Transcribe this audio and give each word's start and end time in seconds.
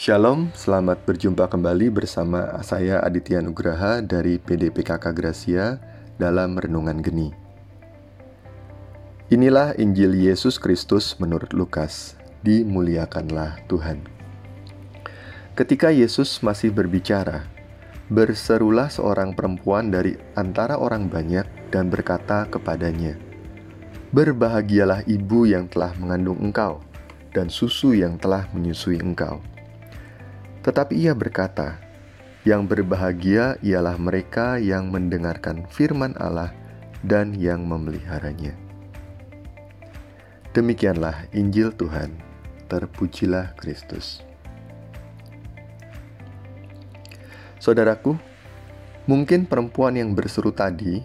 Shalom, 0.00 0.48
selamat 0.56 1.04
berjumpa 1.04 1.44
kembali 1.44 1.92
bersama 1.92 2.56
saya 2.64 3.04
Aditya 3.04 3.44
Nugraha 3.44 4.00
dari 4.00 4.40
PDPKK 4.40 5.12
Gracia 5.12 5.76
dalam 6.16 6.56
Renungan 6.56 7.04
Geni. 7.04 7.28
Inilah 9.28 9.76
Injil 9.76 10.16
Yesus 10.16 10.56
Kristus 10.56 11.20
menurut 11.20 11.52
Lukas, 11.52 12.16
dimuliakanlah 12.40 13.60
Tuhan. 13.68 14.00
Ketika 15.52 15.92
Yesus 15.92 16.40
masih 16.40 16.72
berbicara, 16.72 17.44
berserulah 18.08 18.88
seorang 18.88 19.36
perempuan 19.36 19.92
dari 19.92 20.16
antara 20.32 20.80
orang 20.80 21.12
banyak 21.12 21.44
dan 21.68 21.92
berkata 21.92 22.48
kepadanya, 22.48 23.20
Berbahagialah 24.16 25.04
ibu 25.04 25.44
yang 25.44 25.68
telah 25.68 25.92
mengandung 26.00 26.40
engkau, 26.40 26.80
dan 27.36 27.52
susu 27.52 27.92
yang 27.92 28.16
telah 28.16 28.48
menyusui 28.56 28.96
engkau 28.96 29.44
tetapi 30.60 30.96
ia 30.96 31.16
berkata, 31.16 31.80
"Yang 32.44 32.62
berbahagia 32.76 33.60
ialah 33.60 33.96
mereka 33.96 34.60
yang 34.60 34.92
mendengarkan 34.92 35.64
firman 35.68 36.12
Allah 36.20 36.52
dan 37.04 37.32
yang 37.36 37.64
memeliharanya." 37.64 38.56
Demikianlah 40.50 41.30
Injil 41.30 41.70
Tuhan. 41.70 42.10
Terpujilah 42.66 43.54
Kristus. 43.58 44.22
Saudaraku, 47.62 48.18
mungkin 49.06 49.46
perempuan 49.46 49.94
yang 49.94 50.14
berseru 50.14 50.50
tadi 50.50 51.02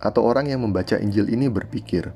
atau 0.00 0.24
orang 0.24 0.48
yang 0.48 0.64
membaca 0.64 0.96
Injil 0.96 1.28
ini 1.32 1.50
berpikir, 1.52 2.12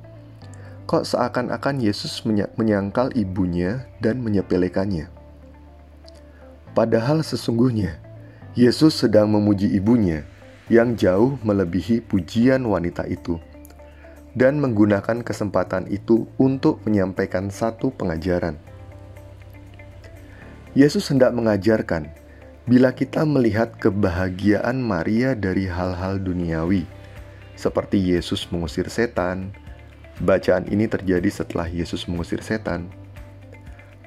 kok 0.89 1.05
seakan-akan 1.09 1.83
Yesus 1.83 2.25
menyangkal 2.57 3.13
ibunya 3.17 3.89
dan 4.01 4.21
menyepelekannya. 4.25 5.22
Padahal 6.73 7.21
sesungguhnya 7.21 8.01
Yesus 8.57 8.97
sedang 8.97 9.29
memuji 9.29 9.69
ibunya 9.77 10.25
yang 10.73 10.97
jauh 10.97 11.37
melebihi 11.45 12.01
pujian 12.01 12.65
wanita 12.65 13.05
itu 13.13 13.37
dan 14.33 14.57
menggunakan 14.57 15.21
kesempatan 15.21 15.85
itu 15.93 16.25
untuk 16.41 16.81
menyampaikan 16.89 17.53
satu 17.53 17.93
pengajaran. 17.93 18.57
Yesus 20.73 21.13
hendak 21.13 21.37
mengajarkan 21.37 22.09
bila 22.65 22.97
kita 22.97 23.29
melihat 23.29 23.77
kebahagiaan 23.77 24.81
Maria 24.81 25.37
dari 25.37 25.69
hal-hal 25.69 26.17
duniawi, 26.17 26.89
seperti 27.53 28.01
Yesus 28.01 28.49
mengusir 28.49 28.89
setan. 28.89 29.53
Bacaan 30.25 30.69
ini 30.73 30.89
terjadi 30.89 31.29
setelah 31.29 31.69
Yesus 31.69 32.09
mengusir 32.09 32.41
setan 32.41 32.89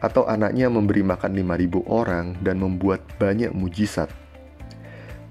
atau 0.03 0.27
anaknya 0.27 0.67
memberi 0.67 1.01
makan 1.01 1.31
5.000 1.35 1.87
orang 1.87 2.35
dan 2.43 2.59
membuat 2.59 3.03
banyak 3.19 3.51
mujizat. 3.55 4.11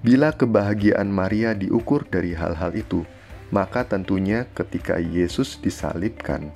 Bila 0.05 0.33
kebahagiaan 0.33 1.09
Maria 1.09 1.57
diukur 1.57 2.05
dari 2.05 2.37
hal-hal 2.37 2.77
itu, 2.77 3.01
maka 3.49 3.85
tentunya 3.85 4.45
ketika 4.53 5.01
Yesus 5.01 5.57
disalibkan, 5.61 6.53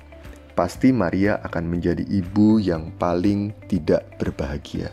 pasti 0.54 0.94
Maria 0.94 1.42
akan 1.42 1.66
menjadi 1.66 2.06
ibu 2.06 2.62
yang 2.62 2.94
paling 2.98 3.50
tidak 3.66 4.06
berbahagia. 4.22 4.90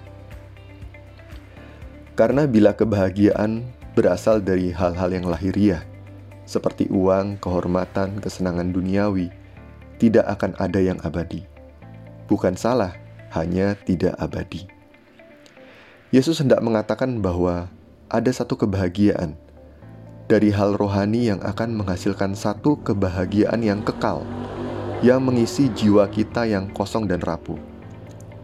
Karena 2.17 2.49
bila 2.49 2.73
kebahagiaan 2.73 3.61
berasal 3.93 4.41
dari 4.41 4.73
hal-hal 4.73 5.13
yang 5.13 5.29
lahiriah, 5.29 5.85
seperti 6.49 6.89
uang, 6.89 7.37
kehormatan, 7.37 8.17
kesenangan 8.17 8.73
duniawi, 8.73 9.29
tidak 10.01 10.25
akan 10.25 10.57
ada 10.57 10.81
yang 10.81 10.97
abadi. 11.05 11.45
Bukan 12.25 12.57
salah 12.57 13.06
hanya 13.37 13.77
tidak 13.85 14.17
abadi. 14.17 14.65
Yesus 16.09 16.41
hendak 16.41 16.63
mengatakan 16.63 17.21
bahwa 17.21 17.69
ada 18.07 18.31
satu 18.31 18.55
kebahagiaan 18.55 19.35
dari 20.27 20.51
hal 20.51 20.75
rohani 20.75 21.31
yang 21.31 21.39
akan 21.43 21.75
menghasilkan 21.77 22.35
satu 22.35 22.79
kebahagiaan 22.83 23.59
yang 23.63 23.79
kekal, 23.83 24.23
yang 25.03 25.23
mengisi 25.23 25.69
jiwa 25.71 26.07
kita 26.09 26.47
yang 26.47 26.71
kosong 26.71 27.05
dan 27.05 27.19
rapuh, 27.23 27.59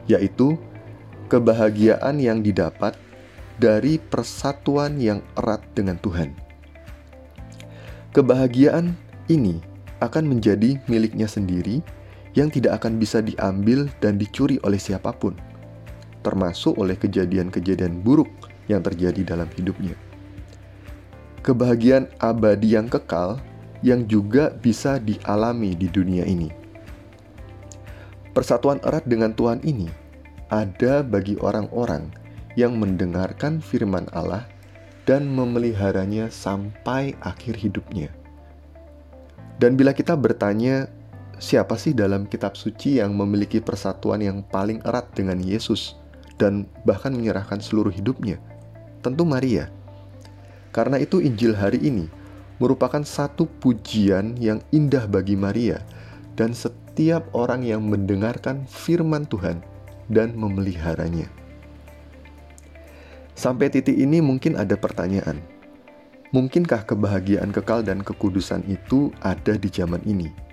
yaitu 0.08 0.56
kebahagiaan 1.32 2.20
yang 2.20 2.44
didapat 2.44 2.96
dari 3.58 4.00
persatuan 4.00 5.00
yang 5.00 5.24
erat 5.40 5.64
dengan 5.76 5.96
Tuhan. 6.00 6.36
Kebahagiaan 8.14 8.94
ini 9.32 9.58
akan 10.04 10.36
menjadi 10.36 10.78
miliknya 10.86 11.26
sendiri 11.26 11.80
yang 12.34 12.50
tidak 12.50 12.82
akan 12.82 12.98
bisa 12.98 13.22
diambil 13.22 13.90
dan 14.02 14.18
dicuri 14.18 14.58
oleh 14.66 14.82
siapa 14.82 15.14
pun, 15.14 15.38
termasuk 16.26 16.78
oleh 16.78 16.98
kejadian-kejadian 16.98 18.02
buruk 18.02 18.30
yang 18.66 18.82
terjadi 18.82 19.36
dalam 19.36 19.50
hidupnya. 19.54 19.94
Kebahagiaan 21.44 22.08
abadi 22.24 22.80
yang 22.80 22.88
kekal 22.88 23.38
yang 23.84 24.08
juga 24.08 24.56
bisa 24.56 24.98
dialami 24.98 25.76
di 25.76 25.92
dunia 25.92 26.24
ini. 26.24 26.48
Persatuan 28.32 28.80
erat 28.82 29.06
dengan 29.06 29.36
Tuhan 29.36 29.62
ini 29.62 29.92
ada 30.50 31.06
bagi 31.06 31.38
orang-orang 31.38 32.10
yang 32.58 32.80
mendengarkan 32.80 33.60
firman 33.60 34.08
Allah 34.16 34.48
dan 35.04 35.28
memeliharanya 35.28 36.32
sampai 36.32 37.14
akhir 37.22 37.60
hidupnya. 37.60 38.10
Dan 39.60 39.78
bila 39.78 39.94
kita 39.94 40.18
bertanya, 40.18 40.90
siapa 41.44 41.76
sih 41.76 41.92
dalam 41.92 42.24
kitab 42.24 42.56
suci 42.56 43.04
yang 43.04 43.12
memiliki 43.20 43.60
persatuan 43.60 44.24
yang 44.24 44.48
paling 44.48 44.80
erat 44.88 45.12
dengan 45.12 45.44
Yesus 45.44 46.00
dan 46.40 46.72
bahkan 46.88 47.12
menyerahkan 47.12 47.60
seluruh 47.60 47.92
hidupnya? 47.92 48.40
Tentu 49.04 49.28
Maria. 49.28 49.68
Karena 50.72 50.96
itu 51.04 51.20
Injil 51.20 51.52
hari 51.52 51.84
ini 51.84 52.08
merupakan 52.64 53.04
satu 53.04 53.44
pujian 53.60 54.40
yang 54.40 54.64
indah 54.72 55.04
bagi 55.04 55.36
Maria 55.36 55.84
dan 56.40 56.56
setiap 56.56 57.28
orang 57.36 57.68
yang 57.68 57.84
mendengarkan 57.84 58.64
firman 58.64 59.28
Tuhan 59.28 59.60
dan 60.08 60.32
memeliharanya. 60.40 61.28
Sampai 63.36 63.68
titik 63.68 64.00
ini 64.00 64.24
mungkin 64.24 64.56
ada 64.56 64.80
pertanyaan. 64.80 65.44
Mungkinkah 66.32 66.88
kebahagiaan 66.88 67.52
kekal 67.52 67.84
dan 67.84 68.00
kekudusan 68.00 68.64
itu 68.72 69.12
ada 69.22 69.60
di 69.60 69.70
zaman 69.70 70.02
ini? 70.08 70.53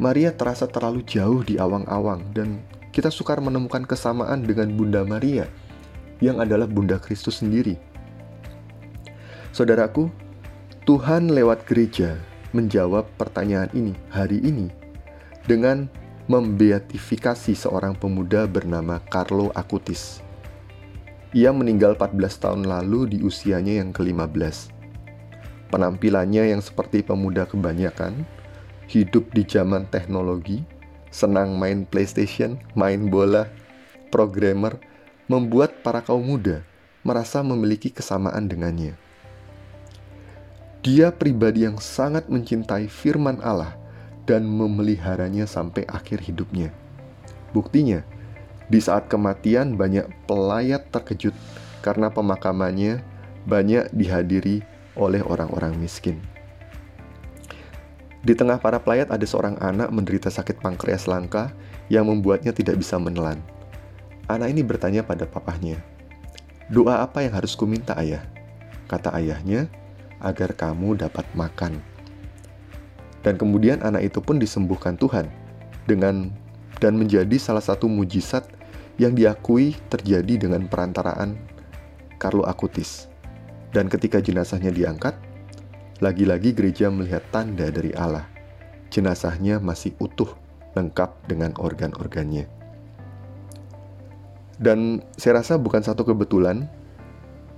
Maria 0.00 0.32
terasa 0.32 0.64
terlalu 0.64 1.04
jauh 1.04 1.44
di 1.44 1.60
awang-awang 1.60 2.24
dan 2.32 2.64
kita 2.88 3.12
sukar 3.12 3.36
menemukan 3.44 3.84
kesamaan 3.84 4.40
dengan 4.40 4.72
Bunda 4.72 5.04
Maria 5.04 5.44
yang 6.24 6.40
adalah 6.40 6.64
Bunda 6.64 6.96
Kristus 6.96 7.44
sendiri. 7.44 7.76
Saudaraku, 9.52 10.08
Tuhan 10.88 11.28
lewat 11.28 11.68
gereja 11.68 12.16
menjawab 12.56 13.12
pertanyaan 13.20 13.68
ini 13.76 13.92
hari 14.08 14.40
ini 14.40 14.72
dengan 15.44 15.84
membeatifikasi 16.32 17.52
seorang 17.52 17.92
pemuda 17.92 18.48
bernama 18.48 19.04
Carlo 19.04 19.52
Acutis. 19.52 20.24
Ia 21.36 21.52
meninggal 21.52 22.00
14 22.00 22.40
tahun 22.40 22.62
lalu 22.64 23.00
di 23.04 23.18
usianya 23.20 23.84
yang 23.84 23.92
ke-15. 23.92 24.72
Penampilannya 25.68 26.56
yang 26.56 26.64
seperti 26.64 27.04
pemuda 27.04 27.44
kebanyakan, 27.44 28.39
hidup 28.90 29.30
di 29.30 29.46
zaman 29.46 29.86
teknologi, 29.86 30.66
senang 31.14 31.54
main 31.54 31.86
PlayStation, 31.86 32.58
main 32.74 33.06
bola, 33.06 33.46
programmer, 34.10 34.74
membuat 35.30 35.86
para 35.86 36.02
kaum 36.02 36.26
muda 36.26 36.66
merasa 37.06 37.38
memiliki 37.46 37.94
kesamaan 37.94 38.50
dengannya. 38.50 38.98
Dia 40.82 41.14
pribadi 41.14 41.62
yang 41.62 41.78
sangat 41.78 42.26
mencintai 42.26 42.90
firman 42.90 43.38
Allah 43.46 43.78
dan 44.26 44.42
memeliharanya 44.42 45.46
sampai 45.46 45.86
akhir 45.86 46.26
hidupnya. 46.26 46.74
Buktinya, 47.54 48.02
di 48.66 48.82
saat 48.82 49.06
kematian 49.06 49.78
banyak 49.78 50.08
pelayat 50.26 50.90
terkejut 50.90 51.36
karena 51.84 52.10
pemakamannya 52.10 53.06
banyak 53.46 53.86
dihadiri 53.94 54.66
oleh 54.98 55.22
orang-orang 55.22 55.78
miskin. 55.78 56.18
Di 58.20 58.36
tengah 58.36 58.60
para 58.60 58.76
pelayat 58.76 59.08
ada 59.08 59.24
seorang 59.24 59.56
anak 59.64 59.88
menderita 59.88 60.28
sakit 60.28 60.60
pankreas 60.60 61.08
langka 61.08 61.56
yang 61.88 62.04
membuatnya 62.04 62.52
tidak 62.52 62.76
bisa 62.76 63.00
menelan. 63.00 63.40
Anak 64.28 64.52
ini 64.52 64.60
bertanya 64.60 65.00
pada 65.00 65.24
papahnya, 65.24 65.80
Doa 66.70 67.02
apa 67.02 67.24
yang 67.24 67.34
harus 67.34 67.56
kuminta 67.58 67.96
ayah? 67.98 68.22
Kata 68.86 69.10
ayahnya, 69.18 69.66
agar 70.20 70.52
kamu 70.54 71.00
dapat 71.00 71.26
makan. 71.32 71.80
Dan 73.24 73.40
kemudian 73.40 73.80
anak 73.80 74.12
itu 74.12 74.20
pun 74.20 74.36
disembuhkan 74.36 74.94
Tuhan 74.94 75.26
dengan 75.88 76.30
dan 76.78 76.96
menjadi 76.96 77.36
salah 77.40 77.64
satu 77.64 77.88
mujizat 77.88 78.46
yang 79.00 79.16
diakui 79.16 79.76
terjadi 79.88 80.46
dengan 80.46 80.68
perantaraan 80.68 81.36
Carlo 82.20 82.44
Acutis. 82.44 83.08
Dan 83.72 83.88
ketika 83.88 84.20
jenazahnya 84.20 84.70
diangkat, 84.70 85.16
lagi-lagi 86.00 86.56
gereja 86.56 86.88
melihat 86.88 87.20
tanda 87.28 87.68
dari 87.68 87.92
Allah. 87.92 88.24
Jenazahnya 88.88 89.60
masih 89.60 89.92
utuh, 90.00 90.32
lengkap 90.72 91.28
dengan 91.28 91.52
organ-organnya. 91.60 92.48
Dan 94.60 95.04
saya 95.16 95.40
rasa 95.40 95.60
bukan 95.60 95.84
satu 95.84 96.04
kebetulan, 96.04 96.68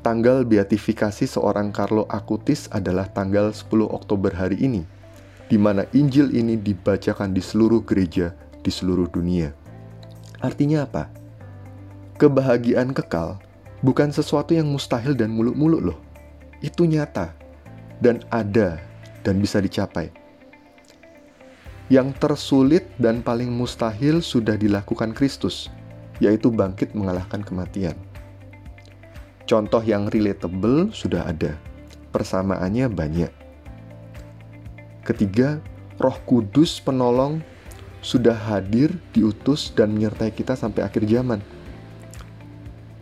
tanggal 0.03 0.43
beatifikasi 0.43 1.27
seorang 1.27 1.71
Carlo 1.71 2.07
Acutis 2.11 2.67
adalah 2.75 3.07
tanggal 3.11 3.55
10 3.55 3.71
Oktober 3.91 4.35
hari 4.35 4.59
ini, 4.59 4.83
di 5.47 5.59
mana 5.59 5.87
Injil 5.95 6.35
ini 6.35 6.59
dibacakan 6.59 7.35
di 7.35 7.43
seluruh 7.43 7.83
gereja 7.87 8.35
di 8.63 8.71
seluruh 8.71 9.11
dunia. 9.11 9.55
Artinya 10.43 10.87
apa? 10.87 11.11
Kebahagiaan 12.19 12.95
kekal 12.95 13.39
bukan 13.83 14.15
sesuatu 14.15 14.55
yang 14.55 14.71
mustahil 14.71 15.15
dan 15.15 15.31
muluk-muluk 15.35 15.83
loh. 15.83 15.99
Itu 16.63 16.87
nyata 16.87 17.42
dan 18.03 18.19
ada 18.35 18.83
dan 19.23 19.39
bisa 19.39 19.63
dicapai. 19.63 20.11
Yang 21.87 22.19
tersulit 22.19 22.85
dan 22.99 23.23
paling 23.23 23.49
mustahil 23.49 24.19
sudah 24.19 24.59
dilakukan 24.59 25.15
Kristus, 25.15 25.71
yaitu 26.19 26.51
bangkit 26.51 26.99
mengalahkan 26.99 27.47
kematian. 27.47 27.95
Contoh 29.47 29.83
yang 29.85 30.11
relatable 30.11 30.91
sudah 30.91 31.31
ada, 31.31 31.55
persamaannya 32.11 32.91
banyak. 32.91 33.33
Ketiga, 35.03 35.59
Roh 35.99 36.17
Kudus 36.27 36.79
penolong 36.79 37.43
sudah 38.03 38.35
hadir, 38.35 38.99
diutus, 39.15 39.71
dan 39.71 39.95
menyertai 39.95 40.35
kita 40.35 40.59
sampai 40.59 40.83
akhir 40.83 41.07
zaman. 41.07 41.39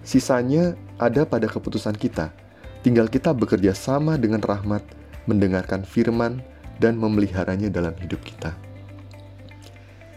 Sisanya 0.05 0.77
ada 1.01 1.25
pada 1.25 1.49
keputusan 1.49 1.97
kita. 1.97 2.33
Tinggal 2.81 3.13
kita 3.13 3.37
bekerja 3.37 3.77
sama 3.77 4.17
dengan 4.17 4.41
rahmat, 4.41 4.81
mendengarkan 5.29 5.85
firman, 5.85 6.41
dan 6.81 6.97
memeliharanya 6.97 7.69
dalam 7.69 7.93
hidup 8.01 8.25
kita. 8.25 8.57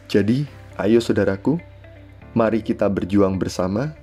Jadi, 0.08 0.48
ayo 0.80 1.04
saudaraku, 1.04 1.60
Mari 2.34 2.66
kita 2.66 2.90
berjuang 2.90 3.38
bersama. 3.38 3.94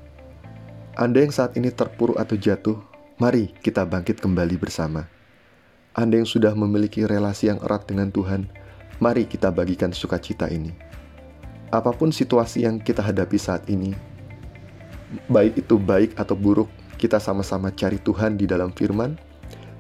Anda 0.94 1.26
yang 1.26 1.34
saat 1.34 1.58
ini 1.58 1.74
terpuruk 1.74 2.14
atau 2.14 2.38
jatuh, 2.38 2.78
mari 3.18 3.50
kita 3.58 3.82
bangkit 3.82 4.22
kembali 4.22 4.54
bersama. 4.54 5.10
Anda 5.98 6.22
yang 6.22 6.30
sudah 6.30 6.54
memiliki 6.54 7.02
relasi 7.02 7.50
yang 7.50 7.58
erat 7.58 7.90
dengan 7.90 8.14
Tuhan, 8.14 8.46
mari 9.02 9.26
kita 9.26 9.50
bagikan 9.50 9.90
sukacita 9.90 10.46
ini. 10.46 10.70
Apa 11.74 11.90
pun 11.90 12.14
situasi 12.14 12.62
yang 12.62 12.78
kita 12.78 13.02
hadapi 13.02 13.34
saat 13.34 13.66
ini, 13.66 13.98
baik 15.26 15.66
itu 15.66 15.74
baik 15.74 16.14
atau 16.14 16.38
buruk, 16.38 16.70
kita 17.00 17.16
sama-sama 17.16 17.72
cari 17.72 17.96
Tuhan 17.96 18.36
di 18.36 18.44
dalam 18.44 18.68
firman 18.76 19.16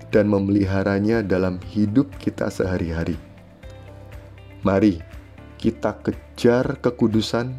dan 0.08 0.26
memeliharanya 0.26 1.20
dalam 1.20 1.60
hidup 1.68 2.08
kita 2.16 2.48
sehari-hari. 2.48 3.20
Mari 4.64 5.04
kita 5.60 6.00
kejar 6.00 6.80
kekudusan 6.80 7.52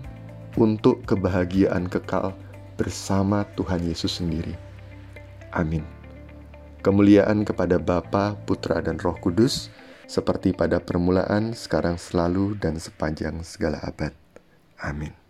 untuk 0.58 1.06
kebahagiaan 1.06 1.86
kekal 1.86 2.34
bersama 2.76 3.46
Tuhan 3.54 3.86
Yesus 3.86 4.18
sendiri. 4.18 4.58
Amin. 5.54 5.86
Kemuliaan 6.82 7.46
kepada 7.46 7.78
Bapa, 7.78 8.34
Putra, 8.50 8.82
dan 8.82 8.98
Roh 8.98 9.14
Kudus, 9.22 9.70
seperti 10.10 10.50
pada 10.50 10.82
permulaan, 10.82 11.54
sekarang 11.54 12.02
selalu, 12.02 12.58
dan 12.58 12.82
sepanjang 12.82 13.38
segala 13.46 13.78
abad. 13.86 14.18
Amin. 14.82 15.21